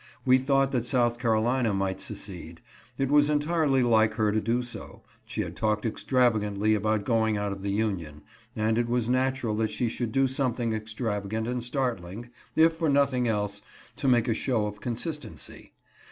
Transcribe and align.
We 0.25 0.39
thought 0.39 0.71
that 0.71 0.83
South 0.83 1.19
Carolina 1.19 1.75
might 1.75 2.01
secede. 2.01 2.59
It 2.97 3.11
was 3.11 3.29
entirely 3.29 3.83
like 3.83 4.15
her 4.15 4.31
to 4.31 4.41
do 4.41 4.63
so. 4.63 5.03
She 5.27 5.41
had 5.41 5.55
talked 5.55 5.85
extrav 5.85 6.33
agantly 6.33 6.75
about 6.75 7.05
going 7.05 7.37
out 7.37 7.51
of 7.51 7.61
the 7.61 7.69
Union, 7.69 8.23
and 8.55 8.79
it 8.79 8.89
was 8.89 9.07
natural 9.07 9.55
that 9.57 9.69
she 9.69 9.87
should 9.89 10.11
do 10.11 10.25
something 10.25 10.73
extravagant 10.73 11.45
and 11.47 11.63
startling, 11.63 12.31
if 12.55 12.73
for 12.73 12.89
nothing 12.89 13.27
else, 13.27 13.61
to 13.97 14.07
make 14.07 14.27
a 14.27 14.33
show 14.33 14.65
of 14.65 14.81
consistency. 14.81 15.71